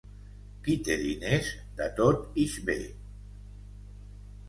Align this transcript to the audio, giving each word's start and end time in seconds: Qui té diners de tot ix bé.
Qui 0.67 0.73
té 0.87 0.95
diners 1.01 1.51
de 1.83 1.91
tot 2.01 2.43
ix 2.47 2.59
bé. 2.73 2.81